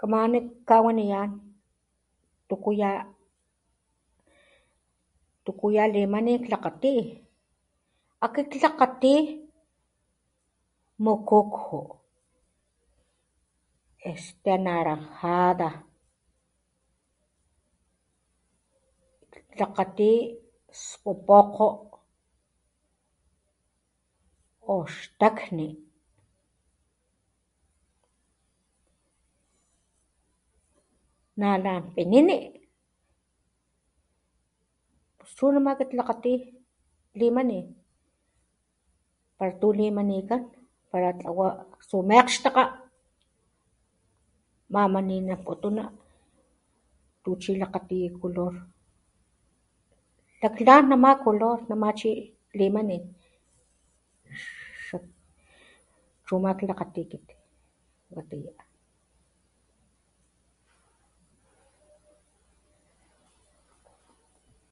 [0.00, 1.30] Kamanit kawaniyán
[2.48, 2.90] tukuya
[5.44, 6.94] tukuya limanik klakgati
[8.24, 9.14] akit klakgati
[11.04, 11.80] mokgokgo
[14.10, 15.70] este naranjada
[19.54, 20.10] klakgati
[20.84, 21.68] spukgokgo
[24.72, 25.68] o xtakni
[31.40, 32.36] nala pinini
[35.36, 36.32] chu nama klakgati
[37.20, 37.66] limanin
[39.36, 40.36] kgatulimaniná
[40.90, 42.64] para tlawá aktsu meakgxtakga
[44.72, 45.84] pamaninakutuna
[47.22, 48.54] puchilakgatiya color
[50.42, 52.10] lakgla nama color nama chi
[52.58, 52.96] limani
[54.90, 54.96] chu
[56.26, 57.02] chu makglakati
[58.16, 58.52] watiyá